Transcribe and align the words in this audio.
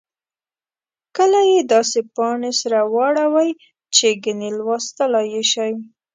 کله 1.17 1.39
یې 1.51 1.59
داسې 1.73 1.99
پاڼې 2.15 2.51
سره 2.61 2.79
واړوئ 2.93 3.49
چې 3.95 4.07
ګنې 4.23 4.49
لوستلای 4.57 5.27
یې 5.35 5.43
شئ. 5.51 5.71